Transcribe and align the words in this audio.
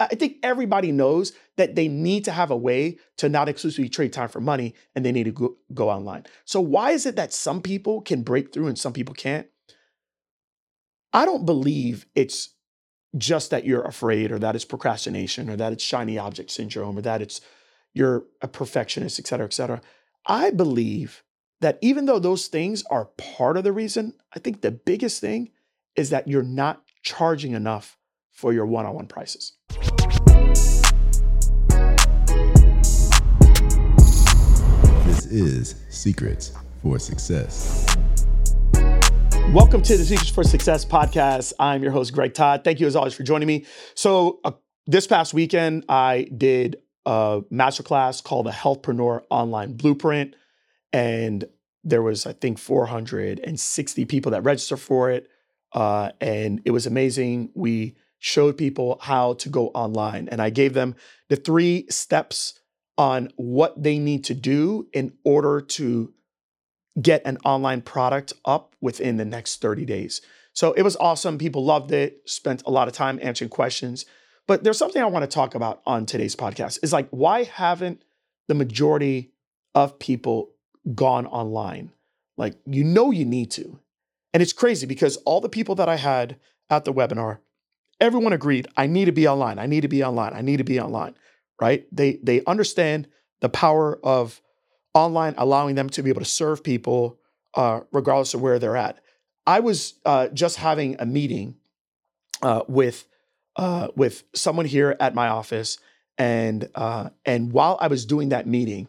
I 0.00 0.06
think 0.08 0.36
everybody 0.42 0.92
knows 0.92 1.32
that 1.56 1.74
they 1.74 1.88
need 1.88 2.24
to 2.26 2.32
have 2.32 2.50
a 2.50 2.56
way 2.56 2.98
to 3.16 3.28
not 3.28 3.48
exclusively 3.48 3.88
trade 3.88 4.12
time 4.12 4.28
for 4.28 4.40
money 4.40 4.74
and 4.94 5.04
they 5.04 5.10
need 5.10 5.24
to 5.24 5.32
go, 5.32 5.56
go 5.74 5.90
online. 5.90 6.24
So, 6.44 6.60
why 6.60 6.92
is 6.92 7.04
it 7.04 7.16
that 7.16 7.32
some 7.32 7.60
people 7.60 8.00
can 8.00 8.22
break 8.22 8.52
through 8.52 8.68
and 8.68 8.78
some 8.78 8.92
people 8.92 9.14
can't? 9.14 9.48
I 11.12 11.24
don't 11.24 11.46
believe 11.46 12.06
it's 12.14 12.50
just 13.16 13.50
that 13.50 13.64
you're 13.64 13.82
afraid 13.82 14.30
or 14.30 14.38
that 14.38 14.54
it's 14.54 14.64
procrastination 14.64 15.48
or 15.50 15.56
that 15.56 15.72
it's 15.72 15.82
shiny 15.82 16.18
object 16.18 16.50
syndrome 16.50 16.98
or 16.98 17.02
that 17.02 17.22
it's 17.22 17.40
you're 17.94 18.24
a 18.42 18.48
perfectionist, 18.48 19.18
et 19.18 19.26
cetera, 19.26 19.46
et 19.46 19.52
cetera. 19.52 19.80
I 20.26 20.50
believe 20.50 21.24
that 21.60 21.78
even 21.80 22.06
though 22.06 22.18
those 22.18 22.46
things 22.46 22.84
are 22.90 23.06
part 23.16 23.56
of 23.56 23.64
the 23.64 23.72
reason, 23.72 24.14
I 24.34 24.38
think 24.38 24.60
the 24.60 24.70
biggest 24.70 25.20
thing 25.20 25.50
is 25.96 26.10
that 26.10 26.28
you're 26.28 26.42
not 26.42 26.82
charging 27.02 27.52
enough 27.52 27.98
for 28.30 28.52
your 28.52 28.66
one 28.66 28.86
on 28.86 28.94
one 28.94 29.06
prices. 29.06 29.52
This 35.04 35.26
is 35.26 35.74
Secrets 35.90 36.52
for 36.82 36.98
Success. 36.98 37.86
Welcome 39.52 39.82
to 39.82 39.96
the 39.96 40.04
Secrets 40.04 40.30
for 40.30 40.44
Success 40.44 40.84
podcast. 40.84 41.52
I'm 41.58 41.82
your 41.82 41.92
host, 41.92 42.12
Greg 42.12 42.34
Todd. 42.34 42.64
Thank 42.64 42.80
you, 42.80 42.86
as 42.86 42.94
always, 42.94 43.14
for 43.14 43.22
joining 43.22 43.48
me. 43.48 43.64
So, 43.94 44.40
uh, 44.44 44.52
this 44.86 45.06
past 45.06 45.34
weekend, 45.34 45.84
I 45.88 46.28
did 46.36 46.76
a 47.06 47.40
masterclass 47.50 48.22
called 48.22 48.46
the 48.46 48.50
Healthpreneur 48.50 49.22
Online 49.30 49.72
Blueprint. 49.72 50.36
And 50.92 51.44
there 51.82 52.02
was, 52.02 52.26
I 52.26 52.34
think, 52.34 52.58
460 52.58 54.04
people 54.04 54.32
that 54.32 54.42
registered 54.42 54.80
for 54.80 55.10
it. 55.10 55.28
Uh, 55.72 56.10
and 56.20 56.60
it 56.64 56.70
was 56.70 56.86
amazing. 56.86 57.50
We 57.54 57.96
showed 58.18 58.56
people 58.56 58.98
how 59.02 59.34
to 59.34 59.48
go 59.48 59.68
online. 59.68 60.28
And 60.28 60.42
I 60.42 60.50
gave 60.50 60.74
them 60.74 60.96
the 61.28 61.36
three 61.36 61.86
steps 61.88 62.58
on 62.96 63.32
what 63.36 63.80
they 63.80 63.98
need 63.98 64.24
to 64.24 64.34
do 64.34 64.88
in 64.92 65.12
order 65.24 65.60
to 65.60 66.12
get 67.00 67.22
an 67.24 67.38
online 67.44 67.80
product 67.80 68.32
up 68.44 68.74
within 68.80 69.16
the 69.16 69.24
next 69.24 69.60
30 69.60 69.84
days. 69.84 70.20
So 70.52 70.72
it 70.72 70.82
was 70.82 70.96
awesome. 70.96 71.38
People 71.38 71.64
loved 71.64 71.92
it, 71.92 72.22
spent 72.28 72.64
a 72.66 72.70
lot 72.70 72.88
of 72.88 72.94
time 72.94 73.20
answering 73.22 73.50
questions. 73.50 74.04
But 74.48 74.64
there's 74.64 74.78
something 74.78 75.00
I 75.00 75.06
want 75.06 75.22
to 75.22 75.32
talk 75.32 75.54
about 75.54 75.80
on 75.86 76.06
today's 76.06 76.34
podcast 76.34 76.80
is 76.82 76.92
like, 76.92 77.08
why 77.10 77.44
haven't 77.44 78.02
the 78.48 78.54
majority 78.54 79.30
of 79.74 79.98
people 80.00 80.50
gone 80.94 81.26
online? 81.26 81.92
Like, 82.36 82.56
you 82.66 82.82
know, 82.82 83.12
you 83.12 83.24
need 83.24 83.52
to. 83.52 83.78
And 84.34 84.42
it's 84.42 84.52
crazy 84.52 84.86
because 84.86 85.16
all 85.18 85.40
the 85.40 85.48
people 85.48 85.76
that 85.76 85.88
I 85.88 85.96
had 85.96 86.36
at 86.70 86.84
the 86.84 86.92
webinar 86.92 87.38
everyone 88.00 88.32
agreed 88.32 88.68
I 88.76 88.86
need 88.86 89.06
to 89.06 89.12
be 89.12 89.26
online. 89.28 89.58
I 89.58 89.66
need 89.66 89.82
to 89.82 89.88
be 89.88 90.02
online. 90.04 90.32
I 90.34 90.40
need 90.40 90.58
to 90.58 90.64
be 90.64 90.80
online, 90.80 91.14
right? 91.60 91.86
They 91.92 92.18
they 92.22 92.44
understand 92.44 93.08
the 93.40 93.48
power 93.48 93.98
of 94.02 94.40
online 94.94 95.34
allowing 95.38 95.74
them 95.74 95.88
to 95.90 96.02
be 96.02 96.10
able 96.10 96.20
to 96.20 96.26
serve 96.26 96.62
people 96.62 97.18
uh, 97.54 97.80
regardless 97.92 98.34
of 98.34 98.40
where 98.40 98.58
they're 98.58 98.76
at. 98.76 98.98
I 99.46 99.60
was 99.60 99.94
uh, 100.04 100.28
just 100.28 100.56
having 100.56 100.96
a 100.98 101.06
meeting 101.06 101.56
uh, 102.42 102.62
with 102.68 103.06
uh, 103.56 103.88
with 103.96 104.24
someone 104.34 104.66
here 104.66 104.96
at 105.00 105.14
my 105.14 105.28
office, 105.28 105.78
and 106.16 106.68
uh, 106.74 107.10
and 107.24 107.52
while 107.52 107.78
I 107.80 107.88
was 107.88 108.04
doing 108.04 108.28
that 108.28 108.46
meeting, 108.46 108.88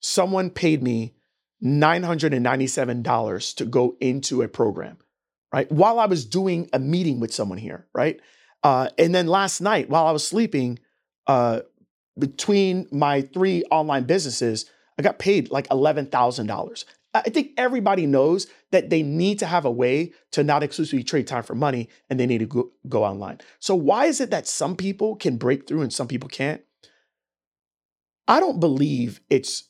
someone 0.00 0.50
paid 0.50 0.82
me 0.82 1.14
nine 1.60 2.02
hundred 2.02 2.34
and 2.34 2.42
ninety 2.42 2.66
seven 2.66 3.02
dollars 3.02 3.54
to 3.54 3.64
go 3.64 3.96
into 4.00 4.42
a 4.42 4.48
program, 4.48 4.98
right? 5.52 5.70
While 5.72 5.98
I 5.98 6.06
was 6.06 6.24
doing 6.24 6.68
a 6.72 6.78
meeting 6.78 7.18
with 7.20 7.32
someone 7.32 7.58
here, 7.58 7.86
right? 7.94 8.20
Uh, 8.64 8.88
and 8.98 9.14
then 9.14 9.26
last 9.26 9.60
night, 9.60 9.90
while 9.90 10.06
I 10.06 10.10
was 10.10 10.26
sleeping, 10.26 10.78
uh, 11.26 11.60
between 12.18 12.88
my 12.90 13.20
three 13.20 13.62
online 13.70 14.04
businesses, 14.04 14.70
I 14.98 15.02
got 15.02 15.18
paid 15.18 15.50
like 15.50 15.68
$11,000. 15.68 16.84
I 17.16 17.20
think 17.20 17.52
everybody 17.56 18.06
knows 18.06 18.48
that 18.72 18.90
they 18.90 19.02
need 19.02 19.38
to 19.38 19.46
have 19.46 19.64
a 19.64 19.70
way 19.70 20.12
to 20.32 20.42
not 20.42 20.64
exclusively 20.64 21.04
trade 21.04 21.28
time 21.28 21.44
for 21.44 21.54
money 21.54 21.88
and 22.10 22.18
they 22.18 22.26
need 22.26 22.38
to 22.38 22.46
go, 22.46 22.72
go 22.88 23.04
online. 23.04 23.38
So, 23.60 23.76
why 23.76 24.06
is 24.06 24.20
it 24.20 24.30
that 24.30 24.48
some 24.48 24.74
people 24.74 25.14
can 25.14 25.36
break 25.36 25.68
through 25.68 25.82
and 25.82 25.92
some 25.92 26.08
people 26.08 26.28
can't? 26.28 26.62
I 28.26 28.40
don't 28.40 28.58
believe 28.58 29.20
it's 29.30 29.68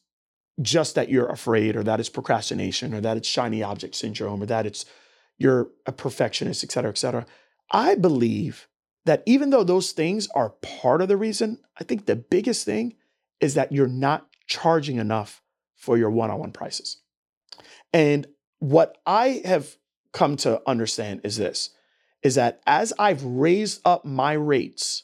just 0.62 0.94
that 0.94 1.10
you're 1.10 1.28
afraid 1.28 1.76
or 1.76 1.82
that 1.82 2.00
it's 2.00 2.08
procrastination 2.08 2.94
or 2.94 3.00
that 3.02 3.16
it's 3.18 3.28
shiny 3.28 3.62
object 3.62 3.94
syndrome 3.94 4.42
or 4.42 4.46
that 4.46 4.64
it's 4.64 4.86
you're 5.36 5.68
a 5.84 5.92
perfectionist, 5.92 6.64
et 6.64 6.72
cetera, 6.72 6.90
et 6.90 6.98
cetera. 6.98 7.26
I 7.72 7.96
believe 7.96 8.68
that 9.04 9.22
even 9.26 9.50
though 9.50 9.64
those 9.64 9.92
things 9.92 10.28
are 10.34 10.50
part 10.62 11.02
of 11.02 11.08
the 11.08 11.16
reason, 11.16 11.58
I 11.78 11.84
think 11.84 12.06
the 12.06 12.16
biggest 12.16 12.64
thing 12.64 12.94
is 13.40 13.54
that 13.54 13.72
you're 13.72 13.86
not 13.86 14.26
charging 14.46 14.96
enough 14.96 15.42
for 15.76 15.98
your 15.98 16.10
one 16.10 16.30
on 16.30 16.38
one 16.38 16.52
prices. 16.52 16.98
And 17.92 18.26
what 18.58 18.98
I 19.06 19.42
have 19.44 19.76
come 20.12 20.36
to 20.38 20.62
understand 20.66 21.20
is 21.24 21.36
this 21.36 21.70
is 22.22 22.36
that 22.36 22.62
as 22.66 22.92
I've 22.98 23.22
raised 23.22 23.82
up 23.84 24.06
my 24.06 24.32
rates 24.32 25.02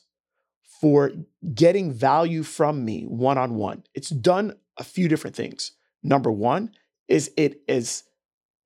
for 0.81 1.13
getting 1.55 1.93
value 1.93 2.43
from 2.43 2.83
me 2.83 3.05
one 3.05 3.37
on 3.37 3.57
one, 3.57 3.85
it's 3.95 4.09
done 4.09 4.57
a 4.79 4.85
few 4.85 5.07
different 5.07 5.37
things. 5.37 5.73
Number 6.03 6.33
one 6.33 6.71
is 7.09 7.31
it 7.37 7.61
is 7.69 8.05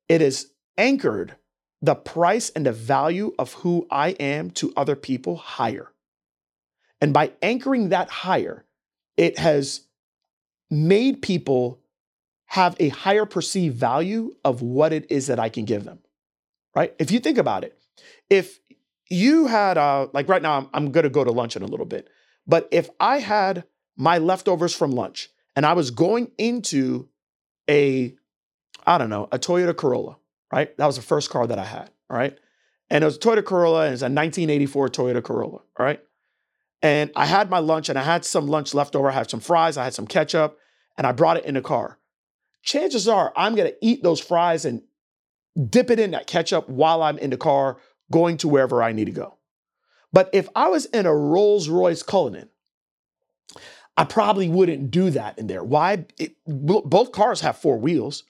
it 0.09 0.23
is 0.23 0.53
anchored 0.78 1.34
the 1.83 1.95
price 1.95 2.51
and 2.51 2.65
the 2.67 2.73
value 2.73 3.35
of 3.39 3.53
who 3.55 3.87
I 3.91 4.11
am 4.11 4.51
to 4.53 4.73
other 4.77 4.97
people 4.97 5.37
higher. 5.37 5.91
And 7.01 7.12
by 7.12 7.33
anchoring 7.43 7.91
that 7.91 8.09
higher, 8.09 8.65
it 9.17 9.39
has 9.39 9.83
made 10.71 11.23
people 11.23 11.81
have 12.47 12.77
a 12.79 12.89
higher 12.89 13.27
perceived 13.27 13.77
value 13.77 14.35
of 14.45 14.62
what 14.62 14.93
it 14.93 15.11
is 15.11 15.27
that 15.27 15.39
I 15.39 15.49
can 15.49 15.65
give 15.65 15.85
them. 15.85 15.99
Right? 16.75 16.95
If 16.99 17.11
you 17.11 17.21
think 17.21 17.39
about 17.39 17.65
it, 17.65 17.79
if 18.31 18.59
you 19.11 19.47
had, 19.47 19.79
uh, 19.79 20.09
like 20.12 20.29
right 20.29 20.43
now, 20.43 20.56
I'm, 20.59 20.69
I'm 20.73 20.93
gonna 20.93 21.11
go 21.11 21.25
to 21.25 21.31
lunch 21.31 21.56
in 21.56 21.62
a 21.62 21.67
little 21.67 21.87
bit, 21.87 22.09
but 22.47 22.69
if 22.71 22.91
I 22.99 23.19
had 23.19 23.65
my 23.97 24.19
leftovers 24.19 24.75
from 24.75 24.93
lunch 24.93 25.31
and 25.55 25.65
I 25.65 25.75
was 25.75 25.91
going 25.91 26.31
into 26.39 27.09
a, 27.69 28.15
I 28.87 28.99
don't 28.99 29.11
know, 29.11 29.29
a 29.31 29.39
Toyota 29.39 29.77
Corolla, 29.77 30.17
right? 30.54 30.76
That 30.76 30.87
was 30.87 30.97
the 30.97 31.03
first 31.03 31.31
car 31.31 31.47
that 31.47 31.59
I 31.59 31.65
had, 31.65 31.91
all 32.10 32.16
right? 32.16 32.38
And 32.91 33.03
it 33.03 33.06
was 33.06 33.16
a 33.16 33.20
Toyota 33.20 33.44
Corolla, 33.44 33.84
and 33.84 33.92
it's 33.92 34.03
a 34.03 34.06
1984 34.06 34.88
Toyota 34.88 35.22
Corolla, 35.22 35.59
all 35.59 35.87
right? 35.87 36.00
And 36.82 37.10
I 37.16 37.26
had 37.26 37.50
my 37.50 37.59
lunch, 37.59 37.88
and 37.88 37.98
I 37.98 38.03
had 38.03 38.25
some 38.25 38.47
lunch 38.47 38.75
left 38.75 38.94
over. 38.94 39.09
I 39.09 39.12
had 39.12 39.31
some 39.31 39.41
fries, 39.41 39.76
I 39.76 39.84
had 39.84 39.94
some 39.94 40.06
ketchup, 40.06 40.59
and 40.97 41.06
I 41.06 41.12
brought 41.12 41.38
it 41.38 41.44
in 41.44 41.54
the 41.54 41.62
car. 41.62 41.98
Chances 42.62 43.09
are 43.09 43.32
I'm 43.37 43.54
gonna 43.54 43.72
eat 43.82 44.03
those 44.03 44.20
fries 44.20 44.64
and 44.64 44.82
dip 45.69 45.91
it 45.91 46.00
in 46.00 46.12
that 46.12 46.26
ketchup 46.26 46.69
while 46.69 47.03
I'm 47.03 47.19
in 47.19 47.31
the 47.31 47.37
car 47.37 47.78
going 48.10 48.37
to 48.38 48.48
wherever 48.48 48.82
I 48.82 48.93
need 48.93 49.06
to 49.06 49.12
go. 49.12 49.38
But 50.12 50.31
if 50.32 50.48
I 50.54 50.69
was 50.69 50.87
in 50.87 51.06
a 51.06 51.14
Rolls 51.14 51.69
Royce 51.69 52.03
Cullinan, 52.03 52.48
I 53.97 54.04
probably 54.04 54.48
wouldn't 54.48 54.91
do 54.91 55.10
that 55.10 55.38
in 55.38 55.47
there. 55.47 55.62
Why? 55.62 56.06
It, 56.19 56.37
both 56.47 57.12
cars 57.12 57.41
have 57.41 57.56
four 57.56 57.78
wheels, 57.78 58.25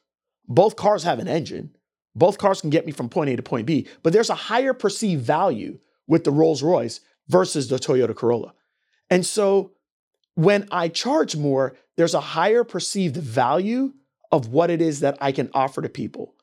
both 0.46 0.76
cars 0.76 1.04
have 1.04 1.18
an 1.18 1.28
engine. 1.28 1.76
Both 2.14 2.38
cars 2.38 2.60
can 2.60 2.70
get 2.70 2.86
me 2.86 2.92
from 2.92 3.08
point 3.08 3.30
A 3.30 3.36
to 3.36 3.42
point 3.42 3.66
B, 3.66 3.86
but 4.02 4.12
there's 4.12 4.30
a 4.30 4.34
higher 4.34 4.72
perceived 4.72 5.24
value 5.24 5.78
with 6.06 6.24
the 6.24 6.30
Rolls 6.30 6.62
Royce 6.62 7.00
versus 7.28 7.68
the 7.68 7.76
Toyota 7.76 8.14
Corolla. 8.14 8.54
And 9.10 9.24
so 9.24 9.72
when 10.34 10.68
I 10.70 10.88
charge 10.88 11.36
more, 11.36 11.76
there's 11.96 12.14
a 12.14 12.20
higher 12.20 12.64
perceived 12.64 13.16
value 13.16 13.92
of 14.32 14.48
what 14.48 14.70
it 14.70 14.82
is 14.82 15.00
that 15.00 15.16
I 15.20 15.32
can 15.32 15.50
offer 15.54 15.80
to 15.82 15.88
people. 15.88 16.34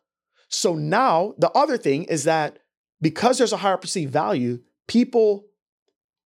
So 0.47 0.75
now 0.75 1.33
the 1.37 1.51
other 1.51 1.77
thing 1.77 2.05
is 2.05 2.25
that 2.25 2.59
because 3.01 3.37
there's 3.37 3.53
a 3.53 3.57
higher 3.57 3.77
perceived 3.77 4.11
value, 4.11 4.59
people 4.87 5.45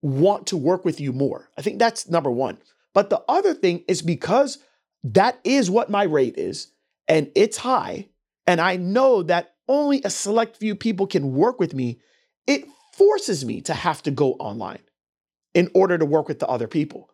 want 0.02 0.48
to 0.48 0.58
work 0.58 0.86
with 0.86 1.00
you 1.00 1.14
more. 1.14 1.50
I 1.58 1.62
think 1.62 1.80
that's 1.80 2.10
number 2.10 2.32
one. 2.32 2.58
But 2.94 3.10
the 3.10 3.24
other 3.28 3.54
thing 3.54 3.84
is 3.88 4.02
because 4.02 4.60
that 5.04 5.40
is 5.44 5.70
what 5.70 5.90
my 5.90 6.04
rate 6.04 6.38
is 6.38 6.72
and 7.08 7.32
it's 7.36 7.58
high, 7.58 8.10
and 8.48 8.62
I 8.62 8.78
know 8.78 9.24
that 9.24 9.56
only 9.68 10.02
a 10.04 10.10
select 10.10 10.58
few 10.58 10.76
people 10.76 11.08
can 11.08 11.34
work 11.34 11.60
with 11.60 11.74
me, 11.74 12.00
it 12.48 12.66
forces 12.94 13.44
me 13.44 13.62
to 13.62 13.74
have 13.74 14.04
to 14.04 14.12
go 14.12 14.34
online 14.34 14.80
in 15.54 15.70
order 15.74 15.98
to 15.98 16.06
work 16.06 16.28
with 16.28 16.40
the 16.40 16.48
other 16.48 16.68
people. 16.68 17.10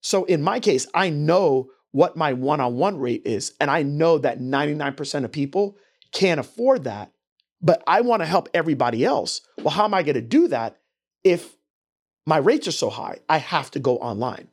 So 0.00 0.24
in 0.24 0.42
my 0.42 0.60
case, 0.60 0.86
I 0.94 1.10
know 1.10 1.70
what 1.90 2.16
my 2.16 2.32
one 2.32 2.60
on 2.60 2.76
one 2.76 2.98
rate 2.98 3.22
is, 3.24 3.52
and 3.60 3.70
I 3.70 3.82
know 3.82 4.18
that 4.18 4.40
99% 4.40 5.24
of 5.24 5.32
people 5.32 5.76
can't 6.12 6.40
afford 6.40 6.84
that, 6.84 7.12
but 7.60 7.82
I 7.86 8.00
want 8.00 8.20
to 8.20 8.26
help 8.26 8.48
everybody 8.54 9.04
else. 9.04 9.40
Well, 9.58 9.70
how 9.70 9.84
am 9.84 9.94
I 9.94 10.02
going 10.02 10.14
to 10.14 10.20
do 10.20 10.48
that 10.48 10.78
if 11.22 11.56
my 12.26 12.38
rates 12.38 12.68
are 12.68 12.72
so 12.72 12.90
high? 12.90 13.18
I 13.28 13.38
have 13.38 13.70
to 13.72 13.78
go 13.78 13.98
online. 13.98 14.52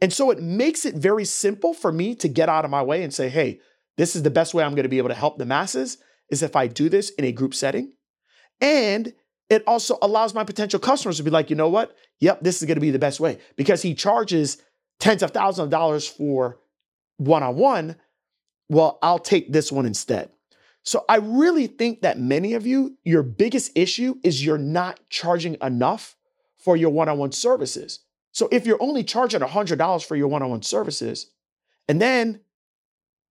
And 0.00 0.12
so 0.12 0.30
it 0.30 0.42
makes 0.42 0.84
it 0.84 0.94
very 0.94 1.24
simple 1.24 1.74
for 1.74 1.92
me 1.92 2.14
to 2.16 2.28
get 2.28 2.48
out 2.48 2.64
of 2.64 2.70
my 2.70 2.82
way 2.82 3.02
and 3.02 3.12
say, 3.12 3.28
hey, 3.28 3.60
this 3.98 4.16
is 4.16 4.22
the 4.22 4.30
best 4.30 4.54
way 4.54 4.64
I'm 4.64 4.74
going 4.74 4.84
to 4.84 4.88
be 4.88 4.98
able 4.98 5.10
to 5.10 5.14
help 5.14 5.36
the 5.36 5.44
masses 5.44 5.98
is 6.30 6.42
if 6.42 6.56
I 6.56 6.68
do 6.68 6.88
this 6.88 7.10
in 7.10 7.24
a 7.24 7.32
group 7.32 7.52
setting. 7.52 7.92
And 8.60 9.12
it 9.50 9.64
also 9.66 9.98
allows 10.00 10.34
my 10.34 10.44
potential 10.44 10.78
customers 10.78 11.16
to 11.18 11.22
be 11.22 11.30
like, 11.30 11.50
you 11.50 11.56
know 11.56 11.68
what? 11.68 11.96
Yep, 12.20 12.40
this 12.42 12.62
is 12.62 12.66
going 12.66 12.76
to 12.76 12.80
be 12.80 12.90
the 12.90 12.98
best 12.98 13.18
way 13.18 13.38
because 13.56 13.82
he 13.82 13.94
charges 13.94 14.58
tens 15.00 15.22
of 15.22 15.32
thousands 15.32 15.64
of 15.64 15.70
dollars 15.70 16.06
for 16.06 16.58
one 17.16 17.42
on 17.42 17.56
one. 17.56 17.96
Well, 18.68 18.98
I'll 19.02 19.18
take 19.18 19.52
this 19.52 19.72
one 19.72 19.84
instead. 19.86 20.30
So 20.84 21.04
I 21.08 21.16
really 21.16 21.66
think 21.66 22.02
that 22.02 22.18
many 22.18 22.54
of 22.54 22.66
you, 22.66 22.96
your 23.04 23.22
biggest 23.22 23.72
issue 23.74 24.16
is 24.22 24.44
you're 24.44 24.58
not 24.58 25.00
charging 25.10 25.56
enough 25.60 26.16
for 26.56 26.76
your 26.76 26.90
one 26.90 27.08
on 27.08 27.18
one 27.18 27.32
services. 27.32 28.00
So 28.32 28.48
if 28.52 28.66
you're 28.66 28.82
only 28.82 29.02
charging 29.02 29.40
$100 29.40 30.04
for 30.04 30.16
your 30.16 30.28
one 30.28 30.42
on 30.42 30.50
one 30.50 30.62
services, 30.62 31.30
and 31.88 32.00
then 32.00 32.40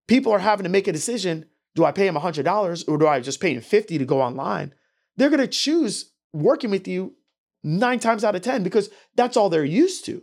people 0.08 0.32
are 0.32 0.40
having 0.40 0.64
to 0.64 0.70
make 0.70 0.88
a 0.88 0.92
decision 0.92 1.46
do 1.74 1.84
I 1.84 1.92
pay 1.92 2.06
them 2.06 2.16
$100 2.16 2.88
or 2.88 2.98
do 2.98 3.06
I 3.06 3.20
just 3.20 3.40
pay 3.40 3.54
them 3.54 3.62
50 3.62 3.98
to 3.98 4.04
go 4.04 4.20
online? 4.20 4.74
They're 5.16 5.30
going 5.30 5.38
to 5.38 5.46
choose 5.46 6.12
working 6.32 6.70
with 6.70 6.88
you 6.88 7.14
nine 7.62 8.00
times 8.00 8.24
out 8.24 8.34
of 8.34 8.42
10 8.42 8.64
because 8.64 8.90
that's 9.14 9.36
all 9.36 9.48
they're 9.48 9.64
used 9.64 10.04
to, 10.06 10.22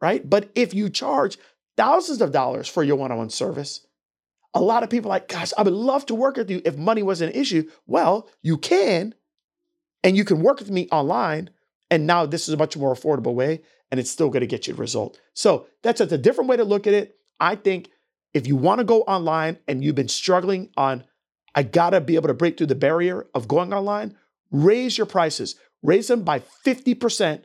right? 0.00 0.28
But 0.28 0.50
if 0.56 0.74
you 0.74 0.90
charge 0.90 1.38
thousands 1.76 2.20
of 2.20 2.32
dollars 2.32 2.66
for 2.66 2.82
your 2.82 2.96
one 2.96 3.12
on 3.12 3.18
one 3.18 3.30
service, 3.30 3.86
a 4.52 4.60
lot 4.60 4.82
of 4.82 4.90
people 4.90 5.10
like, 5.10 5.28
gosh, 5.28 5.52
I 5.56 5.62
would 5.62 5.72
love 5.72 6.06
to 6.06 6.14
work 6.14 6.38
with 6.38 6.50
you 6.50 6.60
if 6.64 6.76
money 6.76 7.04
was 7.04 7.20
an 7.20 7.30
issue. 7.30 7.70
Well, 7.86 8.28
you 8.42 8.58
can, 8.58 9.14
and 10.02 10.16
you 10.16 10.24
can 10.24 10.40
work 10.40 10.58
with 10.58 10.70
me 10.70 10.88
online. 10.90 11.50
And 11.90 12.06
now 12.06 12.26
this 12.26 12.48
is 12.48 12.54
a 12.54 12.56
much 12.56 12.76
more 12.76 12.94
affordable 12.94 13.34
way, 13.34 13.62
and 13.92 14.00
it's 14.00 14.10
still 14.10 14.30
going 14.30 14.40
to 14.40 14.46
get 14.48 14.66
you 14.66 14.74
the 14.74 14.80
result. 14.80 15.20
So 15.34 15.66
that's 15.82 16.00
a 16.00 16.18
different 16.18 16.50
way 16.50 16.56
to 16.56 16.64
look 16.64 16.88
at 16.88 16.94
it. 16.94 17.16
I 17.38 17.54
think 17.54 17.90
if 18.34 18.46
you 18.46 18.56
want 18.56 18.78
to 18.78 18.84
go 18.84 19.02
online 19.02 19.58
and 19.66 19.82
you've 19.82 19.94
been 19.94 20.08
struggling 20.08 20.70
on, 20.76 21.04
I 21.54 21.62
got 21.62 21.90
to 21.90 22.00
be 22.00 22.16
able 22.16 22.28
to 22.28 22.34
break 22.34 22.58
through 22.58 22.66
the 22.66 22.74
barrier 22.74 23.26
of 23.34 23.48
going 23.48 23.72
online, 23.72 24.16
raise 24.50 24.98
your 24.98 25.06
prices, 25.06 25.56
raise 25.82 26.08
them 26.08 26.22
by 26.22 26.40
50% 26.40 27.44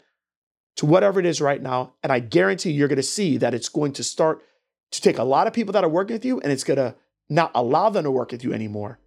to 0.77 0.85
whatever 0.85 1.19
it 1.19 1.25
is 1.25 1.41
right 1.41 1.61
now. 1.61 1.93
And 2.03 2.11
I 2.11 2.19
guarantee 2.19 2.71
you're 2.71 2.87
going 2.87 2.97
to 2.97 3.03
see 3.03 3.37
that 3.37 3.53
it's 3.53 3.69
going 3.69 3.93
to 3.93 4.03
start 4.03 4.41
to 4.91 5.01
take 5.01 5.17
a 5.17 5.23
lot 5.23 5.47
of 5.47 5.53
people 5.53 5.73
that 5.73 5.83
are 5.83 5.89
working 5.89 6.15
with 6.15 6.25
you 6.25 6.39
and 6.41 6.51
it's 6.51 6.63
going 6.63 6.77
to 6.77 6.95
not 7.29 7.51
allow 7.55 7.89
them 7.89 8.03
to 8.03 8.11
work 8.11 8.31
with 8.31 8.43
you 8.43 8.53
anymore 8.53 8.99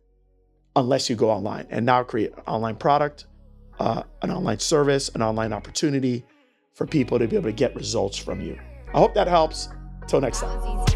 unless 0.77 1.11
you 1.11 1.17
go 1.17 1.31
online 1.31 1.67
and 1.70 1.85
now 1.85 2.03
create 2.03 2.32
an 2.32 2.43
online 2.47 2.77
product, 2.77 3.27
uh, 3.79 4.03
an 4.23 4.31
online 4.31 4.59
service, 4.59 5.11
an 5.11 5.23
online 5.23 5.53
opportunity 5.53 6.25
for 6.75 6.87
people 6.87 7.19
to 7.19 7.29
be 7.29 7.37
able 7.37 7.49
to 7.49 7.53
get 7.53 7.75
results 7.77 8.19
from 8.19 8.41
you. 8.41 8.59
I 8.93 8.99
hope 8.99 9.15
that 9.15 9.29
helps. 9.29 9.69
Until 10.03 10.20
next 10.20 10.41
time. 10.41 10.94